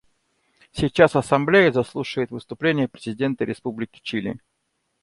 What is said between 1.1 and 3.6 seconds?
Ассамблея заслушает выступление президента